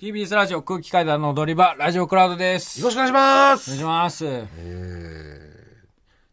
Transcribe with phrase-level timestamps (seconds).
[0.00, 2.80] TBS ラジオ空気階段の踊り場、ラジオクラウドです。
[2.80, 4.24] よろしくお願いしまおす願いします。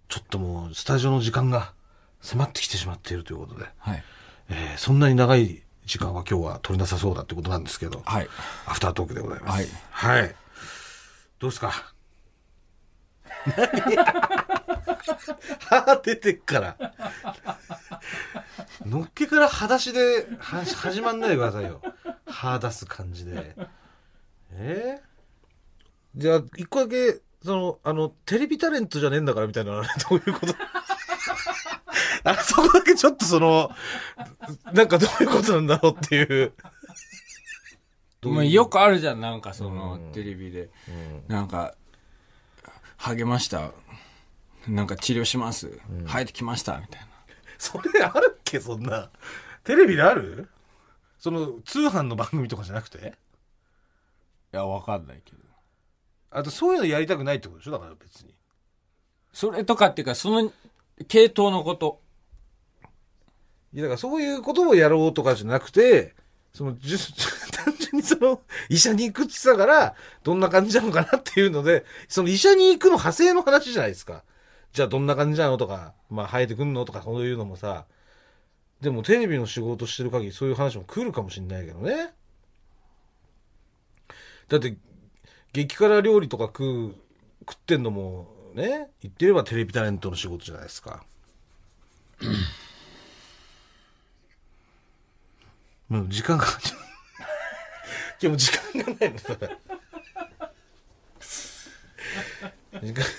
[0.07, 1.73] ちょっともう、スタジオの時間が
[2.21, 4.03] 迫ってきてしまっているということで、はい。
[4.49, 8.29] えーそんなに長い時間は今日は取りなさそうだってことなんですけど、はい。
[8.67, 9.69] アフタートークでございます。
[9.91, 10.21] はい。
[10.21, 10.35] はい。
[11.39, 11.93] どうですか？
[15.69, 16.77] 歯出てっから。
[18.85, 21.81] のっけから裸足では始まんないでくださいよ。
[22.39, 23.55] 歯出す感じで。
[24.53, 25.01] え？
[26.15, 30.53] ーじゃあ、一個だけ、その、あの、テレビタレントじゃねえんだからみたいなのは どういうこと？
[32.23, 33.71] あそこだけちょっとその、
[34.73, 36.53] なんかどういうことなんだろうっていう。
[38.21, 40.69] どういうもうよくあるじゃん、なんかその、うんテレビで。
[40.87, 41.75] うんなんか、
[42.97, 43.71] 励ました。
[44.67, 45.79] なんか治療します。
[46.07, 46.77] 生えてきました。
[46.79, 47.07] みたいな。
[47.57, 49.09] それあるっけそんな。
[49.63, 50.49] テレビである？
[51.17, 53.13] その、通販の番組とかじゃなくて？
[54.53, 55.37] いや、わかんないけど。
[56.29, 57.71] あと、そういうのやりたくないってことでしょ？
[57.71, 58.35] だから別に。
[59.33, 60.51] それとかっていうか、その
[61.07, 62.01] 系統のこと。
[63.73, 66.15] いや、だからそういうことをやろうとかじゃなくて、
[66.53, 66.97] その、じゅ
[67.53, 74.23] 単純にその、医者に行くって言ってたから、どんな感じなのかなっていうので、その医者に行くの派生の話じゃないですか。
[74.73, 77.85] じゃあどんな感じなのとか、まあ生えてくんのとかそういうのもさ、
[78.81, 82.13] でもテレビの仕事してる限りそういう話も来るかもしんないけどね。
[84.47, 84.77] だって、
[85.51, 86.95] 激辛料理とか食う、
[87.41, 91.03] 食ってんのもね、言ってればテレビタレントの仕事じゃないですか。
[95.89, 96.45] もう時間が、
[98.21, 99.57] 今日もう時間がないの、それ。
[102.83, 103.05] 時間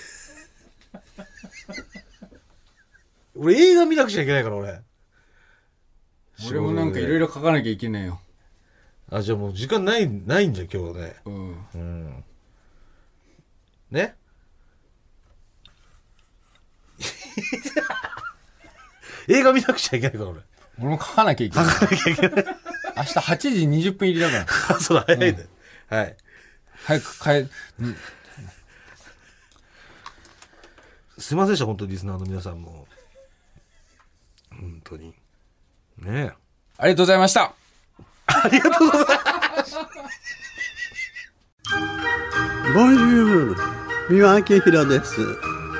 [3.35, 4.88] 俺映画見なくちゃいけないから、俺。
[6.47, 8.19] 俺もなんかいろいろ書かなきゃいけないよ。
[9.11, 11.15] あ、じゃあもう時間ない、ないんじゃん、今日ね。
[11.25, 11.65] うん。
[11.73, 12.23] うん。
[13.91, 14.15] ね？
[19.27, 20.41] 映画見なくちゃいけないから、俺。
[20.79, 21.65] 俺も書かなきゃいけない。
[21.65, 21.71] 明
[23.03, 23.49] 日8時
[23.89, 24.37] 20分入りだか
[24.69, 24.75] ら。
[24.75, 25.47] あ、 そうだ、早いね。
[25.87, 26.15] はい。
[26.85, 27.29] 早く帰、
[27.81, 27.97] うん
[31.17, 32.87] すいませんでした、本当にリスナーの皆さんも。
[34.51, 35.13] 本当に。
[36.03, 36.31] ね
[36.77, 37.53] ありがとうございました。
[42.73, 43.55] ボンジュール
[44.09, 45.17] 三輪明宏です。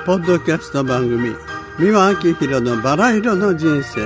[0.05, 1.35] ポッドキャスト番組
[1.77, 4.05] 三輪明宏のバラ色の人生。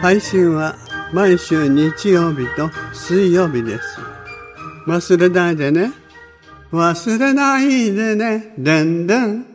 [0.00, 0.76] 配信は
[1.12, 4.00] 毎週日曜日と水曜日です。
[4.86, 5.92] 忘れないでね。
[6.72, 8.54] 忘れないでね。
[8.56, 9.46] でんでん